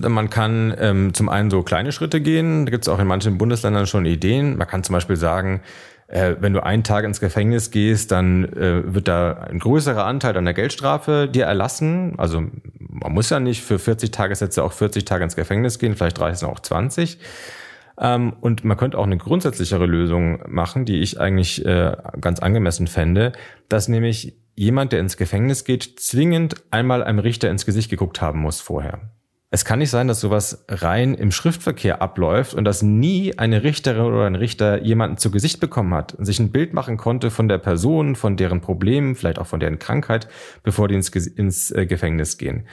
[0.00, 2.64] Man kann ähm, zum einen so kleine Schritte gehen.
[2.64, 4.56] Da gibt es auch in manchen Bundesländern schon Ideen.
[4.56, 5.62] Man kann zum Beispiel sagen,
[6.06, 10.36] äh, wenn du einen Tag ins Gefängnis gehst, dann äh, wird da ein größerer Anteil
[10.36, 12.14] an der Geldstrafe dir erlassen.
[12.18, 12.44] Also
[12.78, 16.36] man muss ja nicht für 40 Tagessätze auch 40 Tage ins Gefängnis gehen, vielleicht reichen
[16.36, 17.18] es auch 20.
[17.98, 22.86] Ähm, und man könnte auch eine grundsätzlichere Lösung machen, die ich eigentlich äh, ganz angemessen
[22.86, 23.32] fände,
[23.68, 28.40] dass nämlich jemand, der ins Gefängnis geht, zwingend einmal einem Richter ins Gesicht geguckt haben
[28.40, 29.00] muss vorher.
[29.50, 34.04] Es kann nicht sein, dass sowas rein im Schriftverkehr abläuft und dass nie eine Richterin
[34.04, 37.46] oder ein Richter jemanden zu Gesicht bekommen hat und sich ein Bild machen konnte von
[37.46, 40.28] der Person, von deren Problemen, vielleicht auch von deren Krankheit,
[40.64, 42.66] bevor die ins, äh, Gefängnis gehen.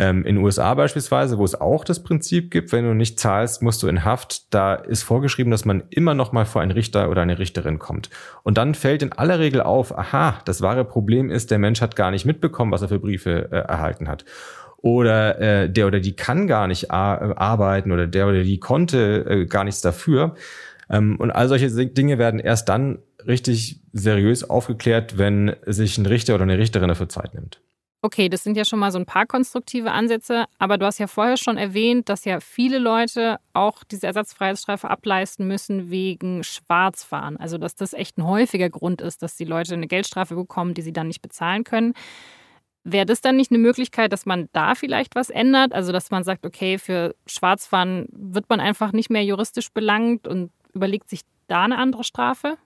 [0.00, 3.82] Ähm, in USA beispielsweise, wo es auch das Prinzip gibt, wenn du nicht zahlst, musst
[3.82, 4.54] du in Haft.
[4.54, 8.08] Da ist vorgeschrieben, dass man immer noch mal vor einen Richter oder eine Richterin kommt.
[8.42, 11.96] Und dann fällt in aller Regel auf, aha, das wahre Problem ist, der Mensch hat
[11.96, 14.24] gar nicht mitbekommen, was er für Briefe äh, erhalten hat
[14.78, 19.44] oder äh, der oder die kann gar nicht arbeiten oder der oder die konnte äh,
[19.44, 20.34] gar nichts dafür.
[20.88, 26.34] Ähm, und all solche Dinge werden erst dann richtig seriös aufgeklärt, wenn sich ein Richter
[26.34, 27.60] oder eine Richterin dafür Zeit nimmt.
[28.02, 31.06] Okay, das sind ja schon mal so ein paar konstruktive Ansätze, aber du hast ja
[31.06, 37.36] vorher schon erwähnt, dass ja viele Leute auch diese Ersatzfreiheitsstrafe ableisten müssen wegen Schwarzfahren.
[37.36, 40.80] Also dass das echt ein häufiger Grund ist, dass die Leute eine Geldstrafe bekommen, die
[40.80, 41.92] sie dann nicht bezahlen können.
[42.84, 45.74] Wäre das dann nicht eine Möglichkeit, dass man da vielleicht was ändert?
[45.74, 50.50] Also, dass man sagt, okay, für Schwarzfahren wird man einfach nicht mehr juristisch belangt und
[50.72, 52.56] überlegt sich da eine andere Strafe?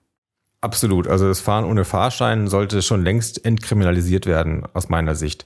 [0.64, 1.08] Absolut.
[1.08, 5.44] Also das Fahren ohne Fahrschein sollte schon längst entkriminalisiert werden, aus meiner Sicht.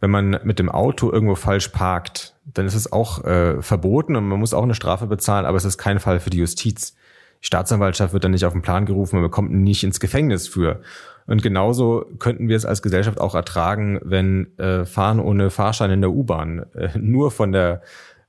[0.00, 4.26] Wenn man mit dem Auto irgendwo falsch parkt, dann ist es auch äh, verboten und
[4.26, 6.94] man muss auch eine Strafe bezahlen, aber es ist kein Fall für die Justiz.
[7.42, 10.80] Die Staatsanwaltschaft wird dann nicht auf den Plan gerufen, man bekommt nicht ins Gefängnis für.
[11.26, 16.00] Und genauso könnten wir es als Gesellschaft auch ertragen, wenn äh, Fahren ohne Fahrschein in
[16.00, 17.82] der U-Bahn äh, nur von der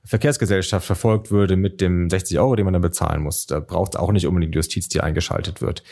[0.06, 3.46] Verkehrsgesellschaft verfolgt würde mit dem 60 Euro, den man dann bezahlen muss.
[3.46, 5.82] Da braucht es auch nicht unbedingt Justiz, die eingeschaltet wird.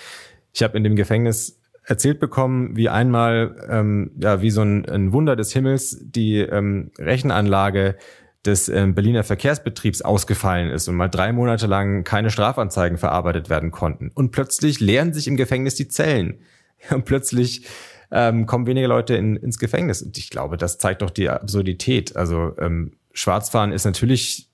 [0.54, 5.12] Ich habe in dem Gefängnis erzählt bekommen, wie einmal, ähm, ja, wie so ein, ein
[5.12, 7.96] Wunder des Himmels die ähm, Rechenanlage
[8.46, 13.70] des ähm, Berliner Verkehrsbetriebs ausgefallen ist und mal drei Monate lang keine Strafanzeigen verarbeitet werden
[13.70, 14.10] konnten.
[14.14, 16.38] Und plötzlich leeren sich im Gefängnis die Zellen.
[16.90, 17.66] Und plötzlich
[18.10, 20.02] ähm, kommen weniger Leute in, ins Gefängnis.
[20.02, 22.14] Und ich glaube, das zeigt doch die Absurdität.
[22.16, 24.50] Also ähm, Schwarzfahren ist natürlich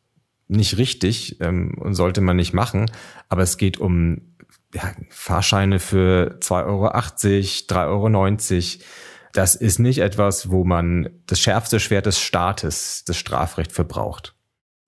[0.47, 2.91] nicht richtig ähm, und sollte man nicht machen,
[3.29, 4.30] aber es geht um
[4.75, 8.85] ja, Fahrscheine für 2,80 Euro, 3,90 Euro.
[9.33, 14.35] Das ist nicht etwas, wo man das schärfste Schwert des Staates, das Strafrecht verbraucht.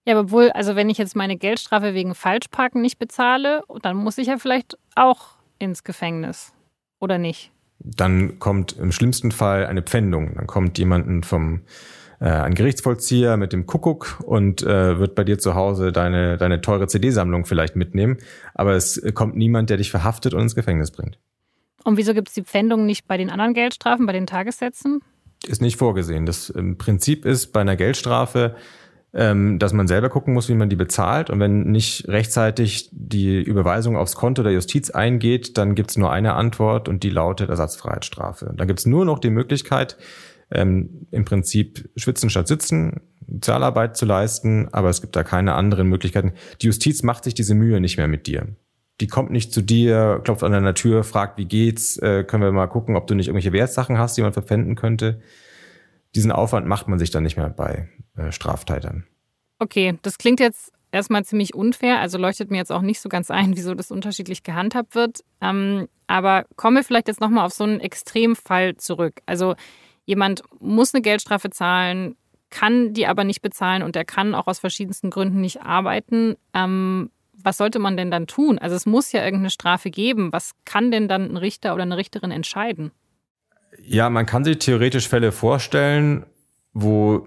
[0.04, 4.18] Ja, aber wohl, also wenn ich jetzt meine Geldstrafe wegen Falschparken nicht bezahle, dann muss
[4.18, 6.52] ich ja vielleicht auch ins Gefängnis.
[6.98, 7.52] Oder nicht?
[7.78, 10.34] Dann kommt im schlimmsten Fall eine Pfändung.
[10.34, 11.62] Dann kommt jemanden vom
[12.22, 16.60] äh, ein Gerichtsvollzieher mit dem Kuckuck und äh, wird bei dir zu Hause deine, deine
[16.60, 18.18] teure CD-Sammlung vielleicht mitnehmen.
[18.54, 21.18] Aber es kommt niemand, der dich verhaftet und ins Gefängnis bringt.
[21.82, 25.00] Und wieso gibt es die Pfändung nicht bei den anderen Geldstrafen, bei den Tagessätzen?
[25.48, 26.24] Ist nicht vorgesehen.
[26.24, 28.54] Das Prinzip ist bei einer Geldstrafe,
[29.14, 31.28] ähm, dass man selber gucken muss, wie man die bezahlt.
[31.28, 36.12] Und wenn nicht rechtzeitig die Überweisung aufs Konto der Justiz eingeht, dann gibt es nur
[36.12, 38.54] eine Antwort und die lautet Ersatzfreiheitsstrafe.
[38.56, 39.96] Dann gibt es nur noch die Möglichkeit,
[40.52, 45.88] ähm, im Prinzip schwitzen statt sitzen, Sozialarbeit zu leisten, aber es gibt da keine anderen
[45.88, 46.32] Möglichkeiten.
[46.60, 48.48] Die Justiz macht sich diese Mühe nicht mehr mit dir.
[49.00, 52.52] Die kommt nicht zu dir, klopft an deiner Tür, fragt, wie geht's, äh, können wir
[52.52, 55.20] mal gucken, ob du nicht irgendwelche Wertsachen hast, die man verpfänden könnte.
[56.14, 59.04] Diesen Aufwand macht man sich dann nicht mehr bei äh, Straftätern.
[59.58, 63.30] Okay, das klingt jetzt erstmal ziemlich unfair, also leuchtet mir jetzt auch nicht so ganz
[63.30, 65.20] ein, wieso das unterschiedlich gehandhabt wird.
[65.40, 69.22] Ähm, aber komme vielleicht jetzt nochmal auf so einen Extremfall zurück.
[69.24, 69.54] Also
[70.04, 72.16] jemand muss eine Geldstrafe zahlen,
[72.50, 76.36] kann die aber nicht bezahlen und er kann auch aus verschiedensten Gründen nicht arbeiten.
[76.54, 77.10] Ähm,
[77.44, 78.58] was sollte man denn dann tun?
[78.58, 80.32] Also es muss ja irgendeine Strafe geben.
[80.32, 82.92] Was kann denn dann ein Richter oder eine Richterin entscheiden?
[83.82, 86.26] Ja, man kann sich theoretisch Fälle vorstellen,
[86.72, 87.26] wo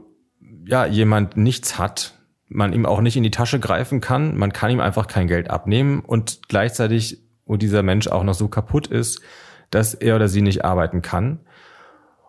[0.67, 2.13] ja jemand nichts hat,
[2.47, 5.49] man ihm auch nicht in die Tasche greifen kann, man kann ihm einfach kein Geld
[5.49, 9.21] abnehmen und gleichzeitig, wo dieser Mensch auch noch so kaputt ist,
[9.71, 11.39] dass er oder sie nicht arbeiten kann.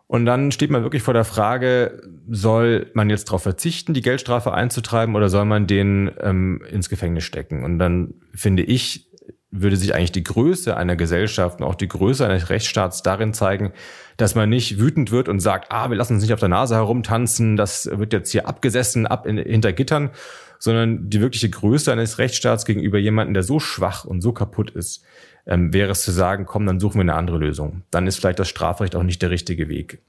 [0.09, 4.53] Und dann steht man wirklich vor der Frage, soll man jetzt darauf verzichten, die Geldstrafe
[4.53, 7.65] einzutreiben oder soll man den ähm, ins Gefängnis stecken?
[7.65, 9.11] Und dann finde ich,
[9.51, 13.73] würde sich eigentlich die Größe einer Gesellschaft und auch die Größe eines Rechtsstaats darin zeigen,
[14.17, 16.77] dass man nicht wütend wird und sagt, ah, wir lassen uns nicht auf der Nase
[16.77, 20.11] herumtanzen, das wird jetzt hier abgesessen, ab in, hinter Gittern,
[20.59, 25.05] sondern die wirkliche Größe eines Rechtsstaats gegenüber jemandem, der so schwach und so kaputt ist,
[25.47, 27.83] ähm, wäre es zu sagen, komm, dann suchen wir eine andere Lösung.
[27.91, 30.01] Dann ist vielleicht das Strafrecht auch nicht der richtige Weg.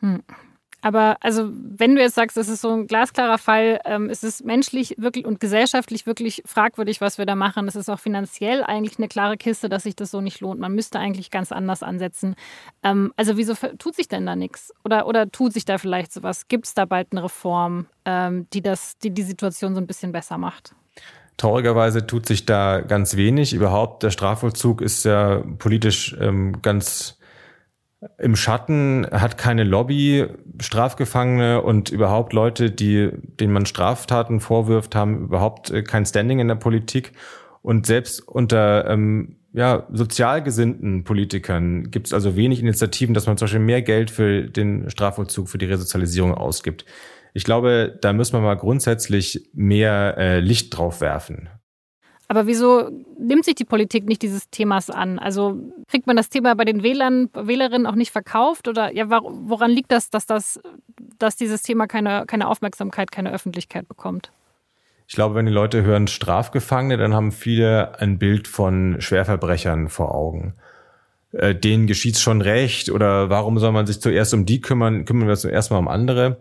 [0.00, 0.22] Hm.
[0.82, 4.44] Aber also, wenn du jetzt sagst, es ist so ein glasklarer Fall, ähm, es ist
[4.44, 7.66] menschlich wirklich und gesellschaftlich wirklich fragwürdig, was wir da machen.
[7.66, 10.60] Es ist auch finanziell eigentlich eine klare Kiste, dass sich das so nicht lohnt.
[10.60, 12.36] Man müsste eigentlich ganz anders ansetzen.
[12.84, 14.72] Ähm, also, wieso tut sich denn da nichts?
[14.84, 16.46] Oder, oder tut sich da vielleicht sowas?
[16.46, 20.12] Gibt es da bald eine Reform, ähm, die, das, die die Situation so ein bisschen
[20.12, 20.74] besser macht?
[21.36, 23.52] Traurigerweise tut sich da ganz wenig.
[23.52, 27.18] Überhaupt der Strafvollzug ist ja politisch ähm, ganz
[28.18, 30.26] im Schatten, hat keine Lobby,
[30.60, 36.48] Strafgefangene und überhaupt Leute, die, denen man Straftaten vorwirft, haben überhaupt äh, kein Standing in
[36.48, 37.12] der Politik.
[37.62, 43.38] Und selbst unter ähm, ja, sozial gesinnten Politikern gibt es also wenig Initiativen, dass man
[43.38, 46.84] zum Beispiel mehr Geld für den Strafvollzug, für die Resozialisierung ausgibt.
[47.36, 51.50] Ich glaube, da müssen wir mal grundsätzlich mehr äh, Licht drauf werfen.
[52.28, 55.18] Aber wieso nimmt sich die Politik nicht dieses Themas an?
[55.18, 58.68] Also kriegt man das Thema bei den Wählern, Wählerinnen auch nicht verkauft?
[58.68, 60.58] Oder ja, woran liegt das, dass, das,
[61.18, 64.32] dass dieses Thema keine, keine Aufmerksamkeit, keine Öffentlichkeit bekommt?
[65.06, 70.14] Ich glaube, wenn die Leute hören Strafgefangene, dann haben viele ein Bild von Schwerverbrechern vor
[70.14, 70.54] Augen.
[71.32, 75.26] Äh, denen geschieht schon recht oder warum soll man sich zuerst um die kümmern, kümmern
[75.26, 76.38] wir uns zuerst mal um andere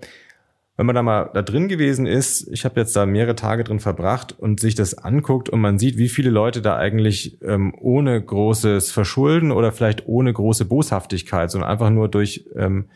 [0.78, 3.80] wenn man da mal da drin gewesen ist, ich habe jetzt da mehrere Tage drin
[3.80, 8.22] verbracht und sich das anguckt und man sieht, wie viele Leute da eigentlich ähm, ohne
[8.22, 12.90] großes Verschulden oder vielleicht ohne große Boshaftigkeit, sondern einfach nur durch, ähm,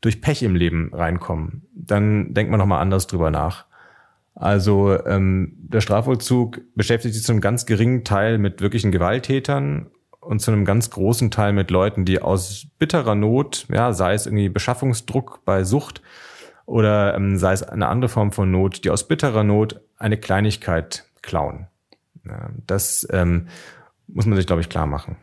[0.00, 3.66] durch Pech im Leben reinkommen, dann denkt man nochmal anders drüber nach.
[4.34, 10.40] Also ähm, der Strafvollzug beschäftigt sich zu einem ganz geringen Teil mit wirklichen Gewalttätern und
[10.40, 14.48] zu einem ganz großen Teil mit Leuten, die aus bitterer Not, ja, sei es irgendwie
[14.48, 16.02] Beschaffungsdruck bei Sucht,
[16.68, 21.06] oder ähm, sei es eine andere Form von Not, die aus bitterer Not eine Kleinigkeit
[21.22, 21.66] klauen.
[22.26, 23.48] Ja, das ähm,
[24.06, 25.16] muss man sich, glaube ich, klar machen.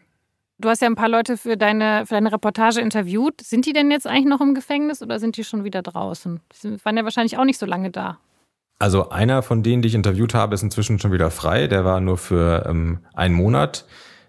[0.57, 3.41] Du hast ja ein paar Leute für deine, für deine Reportage interviewt.
[3.41, 6.39] Sind die denn jetzt eigentlich noch im Gefängnis oder sind die schon wieder draußen?
[6.63, 8.17] Die waren ja wahrscheinlich auch nicht so lange da.
[8.79, 11.67] Also einer von denen, die ich interviewt habe, ist inzwischen schon wieder frei.
[11.67, 13.85] Der war nur für ähm, einen Monat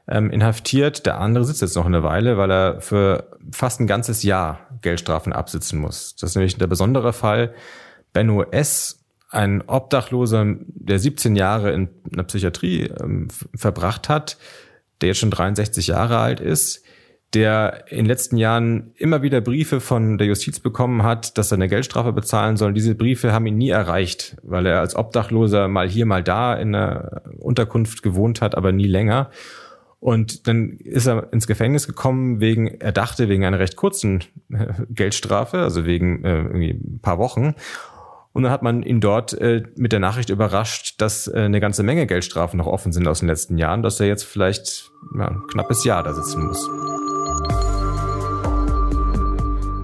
[0.09, 1.07] ähm, inhaftiert.
[1.07, 5.33] Der andere sitzt jetzt noch eine Weile, weil er für fast ein ganzes Jahr Geldstrafen
[5.33, 6.16] absitzen muss.
[6.16, 7.55] Das ist nämlich der besondere Fall.
[8.12, 14.38] Benno S., ein Obdachloser, der 17 Jahre in einer Psychiatrie ähm, verbracht hat,
[15.01, 16.85] der jetzt schon 63 Jahre alt ist,
[17.35, 21.57] der in den letzten Jahren immer wieder Briefe von der Justiz bekommen hat, dass er
[21.57, 22.73] eine Geldstrafe bezahlen soll.
[22.73, 26.75] Diese Briefe haben ihn nie erreicht, weil er als Obdachloser mal hier, mal da in
[26.75, 29.31] einer Unterkunft gewohnt hat, aber nie länger.
[30.07, 34.73] Und dann ist er ins Gefängnis gekommen wegen, er dachte wegen einer recht kurzen äh,
[34.88, 37.57] Geldstrafe, also wegen äh, irgendwie ein paar Wochen.
[38.33, 41.83] Und dann hat man ihn dort äh, mit der Nachricht überrascht, dass äh, eine ganze
[41.83, 45.42] Menge Geldstrafen noch offen sind aus den letzten Jahren, dass er jetzt vielleicht ja, ein
[45.50, 46.71] knappes Jahr da sitzen muss.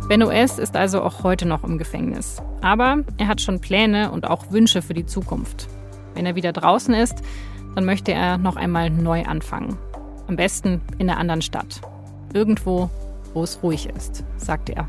[0.07, 0.61] Benno S.
[0.61, 2.41] ist also auch heute noch im Gefängnis.
[2.61, 5.67] Aber er hat schon Pläne und auch Wünsche für die Zukunft.
[6.15, 7.17] Wenn er wieder draußen ist,
[7.75, 9.77] dann möchte er noch einmal neu anfangen.
[10.29, 11.81] Am besten in einer anderen Stadt.
[12.33, 12.89] Irgendwo,
[13.35, 14.87] wo es ruhig ist, sagt er.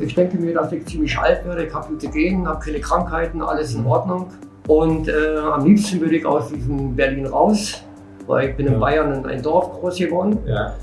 [0.00, 3.42] Ich denke mir, dass ich ziemlich alt werde, ich habe gute Genen, habe keine Krankheiten,
[3.42, 4.28] alles in Ordnung.
[4.68, 7.82] Und äh, am liebsten würde ich aus diesem Berlin raus,
[8.26, 10.38] weil ich bin in Bayern in ein Dorf groß geworden.
[10.46, 10.74] Ja.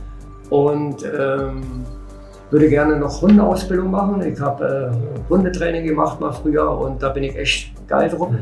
[0.50, 1.86] Und ähm,
[2.52, 4.22] würde gerne noch Hundeausbildung machen.
[4.22, 8.32] Ich habe äh, Hundetraining gemacht mal früher und da bin ich echt geil drauf.
[8.32, 8.38] Mhm.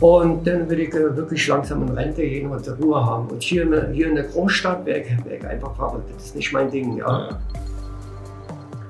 [0.00, 3.28] Und dann würde ich wirklich langsam in Rente gehen und Ruhe haben.
[3.28, 6.10] Und hier, in- hier in der Großstadt wäre ich, wär ich einfach verrückt.
[6.14, 6.98] Das ist nicht mein Ding.
[6.98, 7.30] Ja.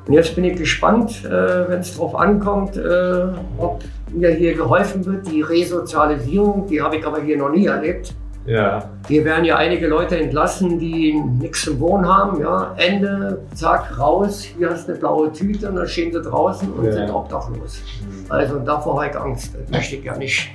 [0.07, 3.26] Und jetzt bin ich gespannt, äh, wenn es darauf ankommt, äh,
[3.59, 3.82] ob
[4.12, 5.28] mir hier geholfen wird.
[5.30, 8.12] Die Resozialisierung, die habe ich aber hier noch nie erlebt.
[8.44, 8.88] Ja.
[9.09, 12.40] Hier werden ja einige Leute entlassen, die nichts zum Wohnen haben.
[12.40, 12.74] Ja.
[12.76, 16.84] Ende, zack, raus, hier hast du eine blaue Tüte und dann stehen sie draußen und
[16.84, 16.92] Ja.
[16.92, 17.80] sind obdachlos.
[18.28, 19.54] Also davor habe ich Angst.
[19.54, 20.50] Das möchte ich ja nicht.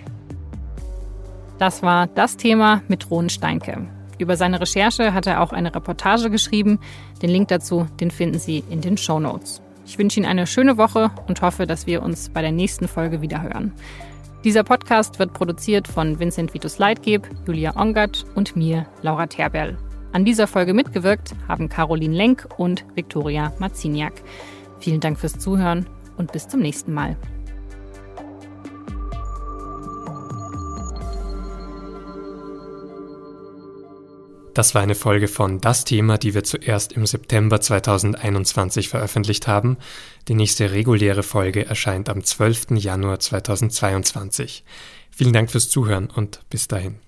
[1.61, 3.87] Das war das Thema mit Ron Steinke.
[4.17, 6.79] Über seine Recherche hat er auch eine Reportage geschrieben.
[7.21, 9.61] Den Link dazu, den finden Sie in den Show Notes.
[9.85, 13.21] Ich wünsche Ihnen eine schöne Woche und hoffe, dass wir uns bei der nächsten Folge
[13.21, 13.73] wieder hören.
[14.43, 19.77] Dieser Podcast wird produziert von Vincent Vitus Leitgeb, Julia Ongert und mir, Laura Terberl.
[20.13, 24.23] An dieser Folge mitgewirkt haben Caroline Lenk und Viktoria Maziniak.
[24.79, 25.85] Vielen Dank fürs Zuhören
[26.17, 27.17] und bis zum nächsten Mal.
[34.53, 39.77] Das war eine Folge von Das Thema, die wir zuerst im September 2021 veröffentlicht haben.
[40.27, 42.71] Die nächste reguläre Folge erscheint am 12.
[42.71, 44.65] Januar 2022.
[45.09, 46.99] Vielen Dank fürs Zuhören und bis dahin.